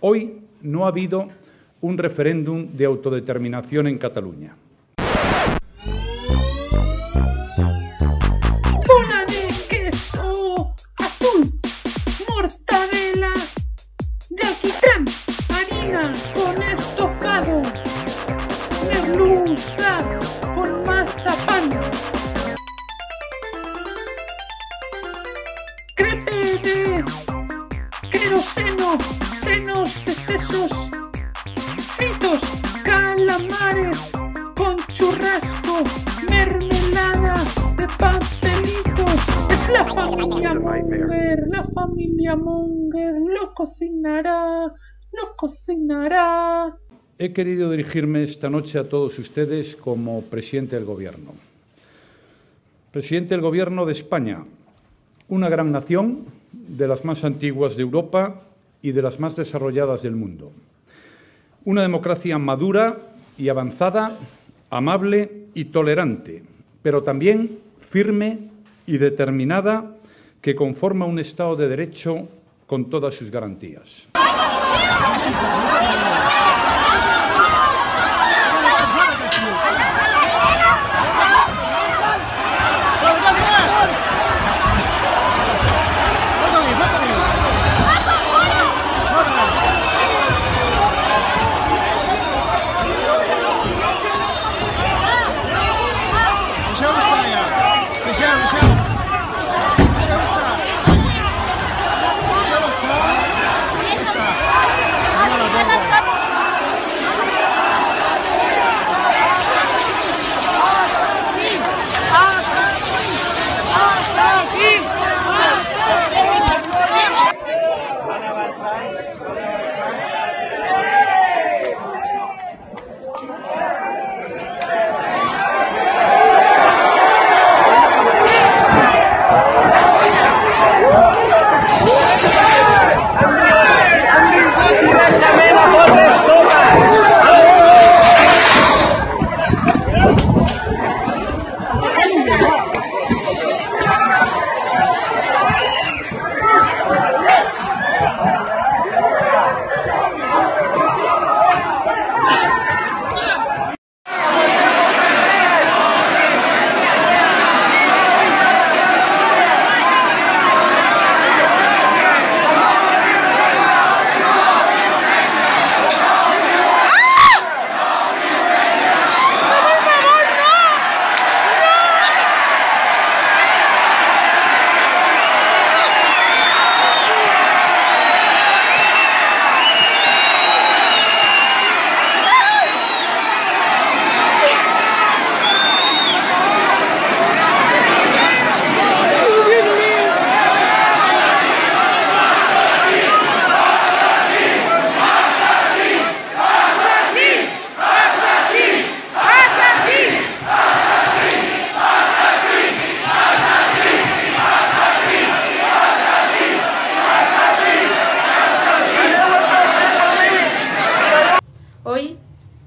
Hoy 0.00 0.42
no 0.62 0.84
ha 0.84 0.88
habido 0.88 1.28
un 1.80 1.98
referéndum 1.98 2.68
de 2.72 2.84
autodeterminación 2.84 3.88
en 3.88 3.98
Cataluña. 3.98 4.54
bola 8.86 9.24
de 9.26 9.48
queso 9.68 10.74
azul, 10.96 11.52
mortadela. 12.28 13.32
De 14.30 14.42
alquitrán, 14.46 15.04
harina 15.50 16.12
con 16.34 16.62
estofado, 16.62 17.62
merluza 18.86 19.92
con 20.54 20.82
mazapán, 20.84 21.70
crepe 25.96 26.36
de 26.62 27.04
queroseno, 28.12 28.98
senos 29.48 30.04
de 30.04 30.12
sesos, 30.12 30.70
fritos, 31.96 32.40
calamares 32.84 34.12
con 34.54 34.76
churrasco, 34.92 35.84
mermelada 36.28 37.34
de 37.78 37.86
pastelitos. 37.98 39.14
Es 39.50 39.72
la 39.72 39.84
familia 39.94 40.54
Munger, 40.54 41.38
la 41.48 41.64
familia 41.64 42.36
Munger 42.36 43.14
lo 43.14 43.54
cocinará, 43.54 44.66
lo 45.12 45.36
cocinará. 45.36 46.76
He 47.18 47.32
querido 47.32 47.70
dirigirme 47.70 48.24
esta 48.24 48.50
noche 48.50 48.78
a 48.78 48.86
todos 48.86 49.18
ustedes 49.18 49.76
como 49.76 50.22
presidente 50.24 50.76
del 50.76 50.84
Gobierno. 50.84 51.32
Presidente 52.92 53.30
del 53.30 53.40
Gobierno 53.40 53.86
de 53.86 53.92
España, 53.92 54.44
una 55.28 55.48
gran 55.48 55.72
nación, 55.72 56.36
de 56.52 56.86
las 56.86 57.04
más 57.04 57.24
antiguas 57.24 57.76
de 57.76 57.82
Europa 57.82 58.47
y 58.82 58.92
de 58.92 59.02
las 59.02 59.18
más 59.20 59.36
desarrolladas 59.36 60.02
del 60.02 60.14
mundo. 60.14 60.52
Una 61.64 61.82
democracia 61.82 62.38
madura 62.38 62.98
y 63.36 63.48
avanzada, 63.48 64.18
amable 64.70 65.46
y 65.54 65.66
tolerante, 65.66 66.42
pero 66.82 67.02
también 67.02 67.58
firme 67.80 68.38
y 68.86 68.98
determinada, 68.98 69.94
que 70.40 70.54
conforma 70.54 71.04
un 71.04 71.18
Estado 71.18 71.56
de 71.56 71.68
Derecho 71.68 72.28
con 72.66 72.88
todas 72.90 73.14
sus 73.14 73.30
garantías. 73.30 74.08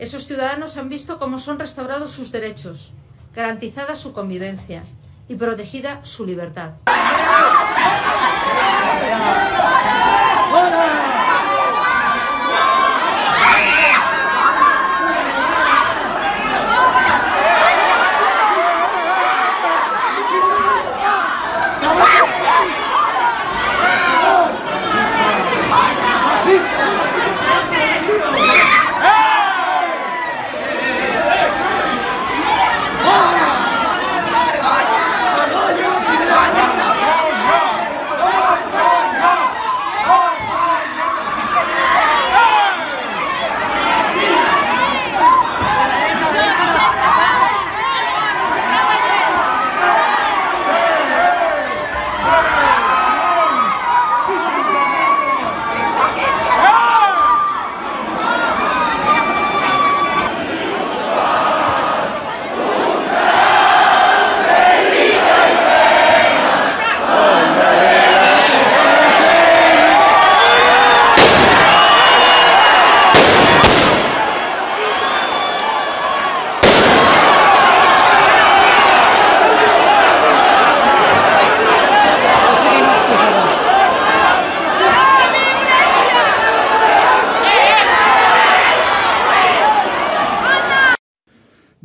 Esos 0.00 0.26
ciudadanos 0.26 0.78
han 0.78 0.88
visto 0.88 1.18
cómo 1.18 1.38
son 1.38 1.58
restaurados 1.58 2.12
sus 2.12 2.32
derechos, 2.32 2.92
garantizada 3.34 3.94
su 3.96 4.14
convivencia 4.14 4.82
y 5.28 5.34
protegida 5.34 6.02
su 6.06 6.24
libertad. 6.24 6.70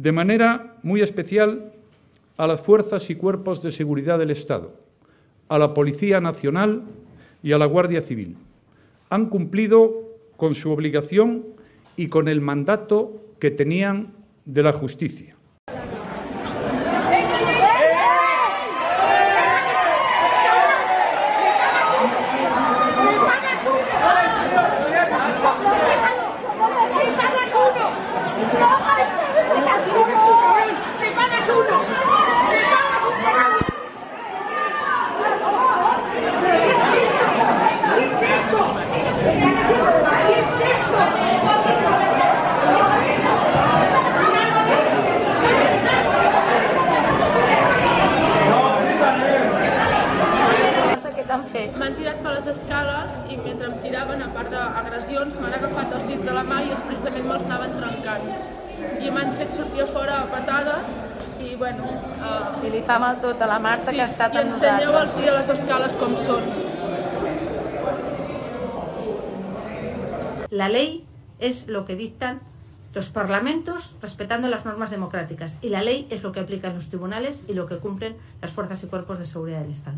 De 0.05 0.11
manera 0.11 0.77
muy 0.83 1.01
especial 1.01 1.73
a 2.37 2.45
las 2.45 2.61
fuerzas 2.61 3.09
y 3.09 3.15
cuerpos 3.15 3.63
de 3.63 3.71
seguridad 3.71 4.19
del 4.19 4.29
Estado, 4.29 4.71
a 5.49 5.57
la 5.57 5.73
Policía 5.73 6.21
Nacional 6.21 6.83
y 7.41 7.53
a 7.53 7.57
la 7.57 7.65
Guardia 7.65 8.03
Civil. 8.03 8.37
Han 9.09 9.29
cumplido 9.29 10.03
con 10.37 10.53
su 10.53 10.69
obligación 10.69 11.43
y 11.97 12.09
con 12.09 12.27
el 12.27 12.39
mandato 12.39 13.19
que 13.39 13.49
tenían 13.49 14.13
de 14.45 14.61
la 14.61 14.73
justicia. 14.73 15.34
M'han 51.73 51.95
tirat 51.97 52.21
per 52.21 52.33
les 52.35 52.47
escales 52.51 53.17
i 53.31 53.37
mentre 53.41 53.69
em 53.71 53.75
tiraven, 53.81 54.21
a 54.21 54.29
part 54.35 54.51
d'agressions, 54.53 55.39
m'han 55.41 55.55
agafat 55.57 55.95
els 55.97 56.05
dits 56.11 56.23
de 56.27 56.35
la 56.35 56.43
mà 56.45 56.61
i 56.65 56.71
expressament 56.75 57.25
me'ls 57.29 57.45
anaven 57.47 57.75
trencant. 57.79 58.29
I 59.01 59.11
m'han 59.15 59.33
fet 59.39 59.53
sortir 59.55 59.81
a 59.85 59.87
fora 59.89 60.19
a 60.21 60.29
patades 60.29 60.99
i, 61.41 61.55
bueno... 61.55 61.89
Uh, 62.19 62.65
I 62.67 62.73
li 62.75 62.81
fa 62.85 62.99
mal 63.01 63.19
tot 63.23 63.41
a 63.41 63.49
la 63.49 63.59
Marta 63.63 63.89
sí, 63.89 63.97
que 63.97 64.03
ha 64.05 64.09
estat 64.11 64.35
i 64.35 64.41
amb 64.41 64.53
ensenyeu-los 64.53 65.15
nosaltres. 65.15 65.29
a 65.33 65.37
les 65.39 65.53
escales 65.55 65.97
com 66.01 66.17
són. 66.21 66.43
La 70.51 70.69
ley 70.69 71.01
es 71.39 71.67
lo 71.67 71.85
que 71.85 71.95
dictan 71.95 72.41
los 72.93 73.09
parlamentos 73.09 73.93
respetando 74.01 74.47
las 74.47 74.63
normas 74.65 74.89
democráticas 74.89 75.57
y 75.61 75.69
la 75.69 75.81
ley 75.81 76.07
es 76.09 76.23
lo 76.23 76.31
que 76.31 76.39
aplican 76.39 76.75
los 76.75 76.87
tribunales 76.87 77.41
y 77.47 77.53
lo 77.53 77.67
que 77.67 77.77
cumplen 77.77 78.15
las 78.41 78.51
fuerzas 78.51 78.83
y 78.83 78.87
cuerpos 78.87 79.19
de 79.19 79.25
seguridad 79.25 79.61
del 79.61 79.71
Estado. 79.71 79.97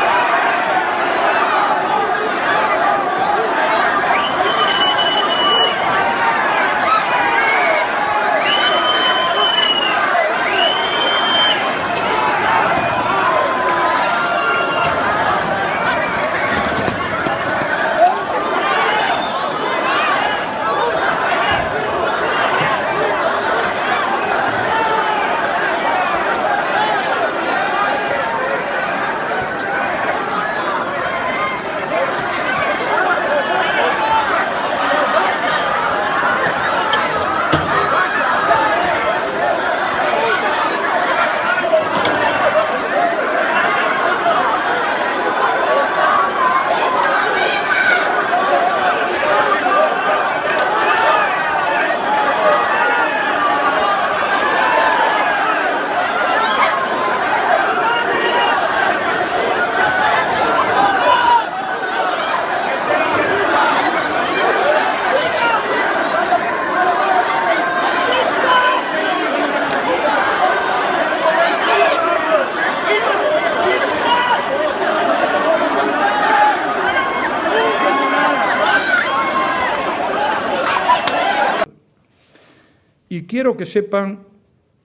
quiero 83.31 83.55
que 83.55 83.65
sepan 83.65 84.27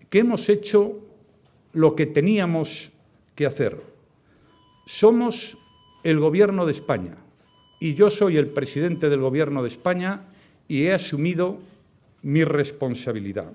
que 0.09 0.21
hemos 0.21 0.49
hecho 0.49 1.01
lo 1.73 1.97
que 1.97 2.07
teníamos 2.07 2.93
que 3.35 3.45
hacer. 3.45 3.83
Somos 4.87 5.59
el 6.05 6.21
Gobierno 6.21 6.65
de 6.65 6.71
España 6.71 7.17
y 7.81 7.95
yo 7.95 8.09
soy 8.09 8.37
el 8.37 8.51
presidente 8.51 9.09
del 9.09 9.19
Gobierno 9.19 9.65
de 9.65 9.69
España 9.69 10.27
y 10.69 10.85
he 10.85 10.93
asumido 10.93 11.59
mi 12.23 12.45
responsabilidad. 12.45 13.53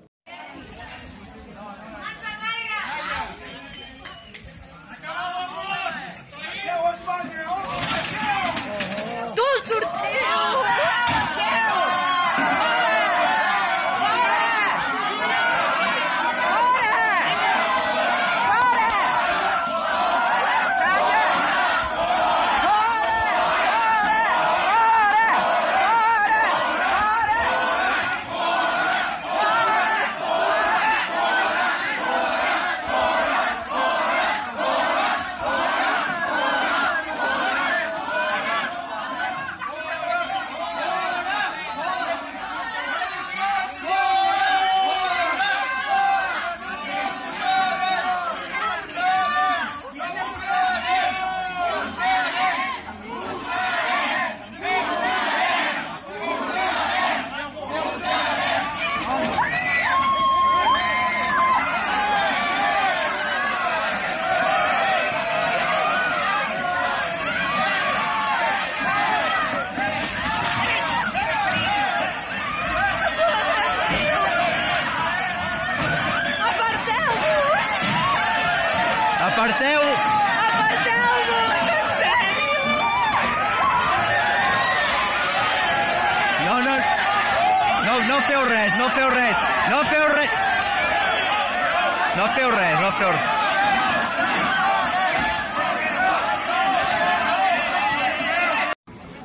No 92.22 92.28
feu 92.34 92.50
res, 92.52 92.80
no 92.80 92.90
feu 92.92 93.08
res. 93.10 93.20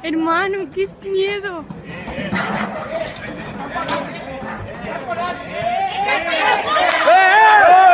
Hermano, 0.01 0.67
qué 0.73 0.89
miedo. 1.03 1.63
¡Eh! 7.07 7.86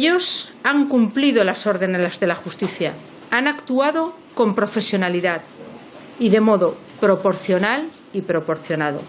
Ellos 0.00 0.52
han 0.62 0.86
cumplido 0.86 1.42
las 1.42 1.66
órdenes 1.66 2.20
de 2.20 2.28
la 2.28 2.36
justicia, 2.36 2.94
han 3.32 3.48
actuado 3.48 4.14
con 4.36 4.54
profesionalidad 4.54 5.42
y 6.20 6.28
de 6.28 6.40
modo 6.40 6.76
proporcional 7.00 7.88
y 8.12 8.22
proporcionado. 8.22 9.00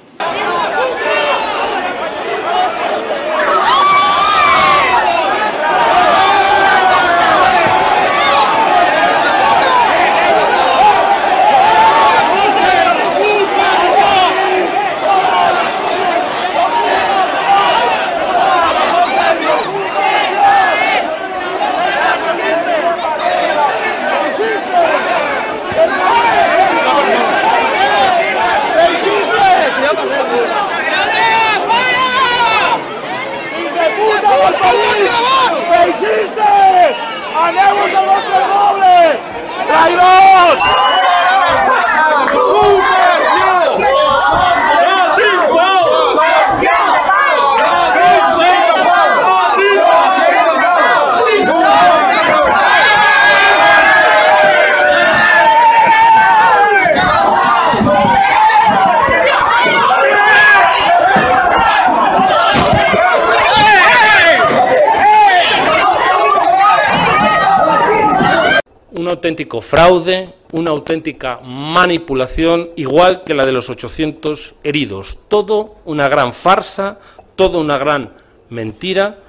Auténtico 69.19 69.59
fraude, 69.59 70.31
una 70.53 70.71
auténtica 70.71 71.41
manipulación, 71.43 72.69
igual 72.77 73.23
que 73.25 73.33
la 73.33 73.45
de 73.45 73.51
los 73.51 73.69
800 73.69 74.55
heridos. 74.63 75.19
Todo 75.27 75.75
una 75.83 76.07
gran 76.07 76.33
farsa, 76.33 76.99
todo 77.35 77.59
una 77.59 77.77
gran 77.77 78.13
mentira 78.49 79.19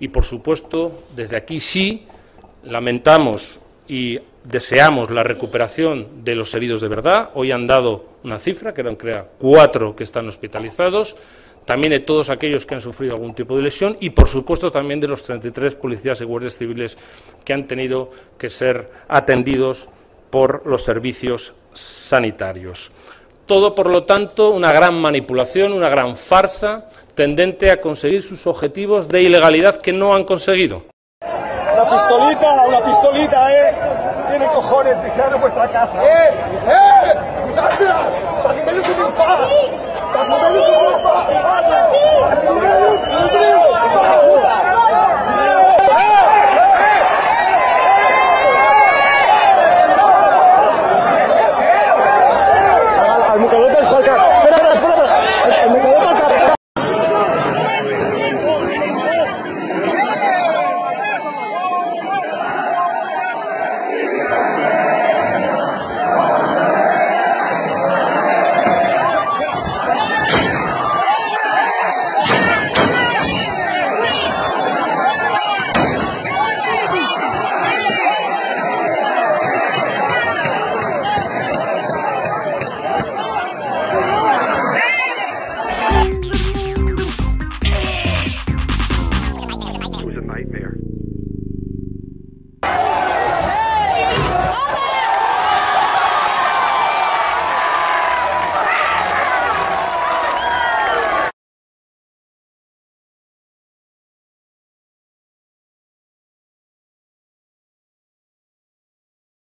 y, 0.00 0.08
por 0.08 0.24
supuesto, 0.24 1.06
desde 1.14 1.36
aquí 1.36 1.60
sí 1.60 2.06
lamentamos 2.64 3.60
y 3.86 4.18
deseamos 4.42 5.10
la 5.10 5.22
recuperación 5.22 6.24
de 6.24 6.34
los 6.34 6.52
heridos 6.56 6.80
de 6.80 6.88
verdad. 6.88 7.30
Hoy 7.34 7.52
han 7.52 7.68
dado 7.68 8.18
una 8.24 8.40
cifra, 8.40 8.74
que 8.74 8.80
eran 8.80 8.96
creo, 8.96 9.28
cuatro 9.38 9.94
que 9.94 10.02
están 10.02 10.26
hospitalizados 10.26 11.14
también 11.66 11.90
de 11.90 12.00
todos 12.00 12.30
aquellos 12.30 12.64
que 12.64 12.74
han 12.74 12.80
sufrido 12.80 13.14
algún 13.14 13.34
tipo 13.34 13.56
de 13.56 13.62
lesión 13.62 13.96
y, 14.00 14.10
por 14.10 14.28
supuesto, 14.28 14.70
también 14.70 15.00
de 15.00 15.08
los 15.08 15.22
33 15.24 15.74
policías 15.74 16.20
y 16.20 16.24
guardias 16.24 16.56
civiles 16.56 16.96
que 17.44 17.52
han 17.52 17.66
tenido 17.66 18.10
que 18.38 18.48
ser 18.48 18.88
atendidos 19.08 19.88
por 20.30 20.64
los 20.66 20.84
servicios 20.84 21.52
sanitarios. 21.74 22.90
Todo, 23.46 23.74
por 23.74 23.88
lo 23.88 24.04
tanto, 24.04 24.50
una 24.50 24.72
gran 24.72 25.00
manipulación, 25.00 25.72
una 25.72 25.88
gran 25.88 26.16
farsa 26.16 26.88
tendente 27.14 27.70
a 27.70 27.80
conseguir 27.80 28.22
sus 28.22 28.46
objetivos 28.46 29.08
de 29.08 29.22
ilegalidad 29.22 29.76
que 29.76 29.92
no 29.92 30.14
han 30.14 30.24
conseguido. 30.24 30.84
Una 31.20 31.90
pistolita, 31.90 32.62
una 32.62 32.84
pistolita, 32.84 33.52
¿eh? 33.52 33.74
Tiene 34.30 34.46
cojones 34.46 34.94
en 34.94 35.40
vuestra 35.40 35.68
casa. 35.68 36.04
¡Eh! 36.04 36.30
¡Eh! 36.68 37.14
¡Cuidadlas! 37.44 38.14
¡Para 38.42 38.54
que 38.54 38.72
me 38.72 40.05
que 40.16 40.22
me 40.22 40.56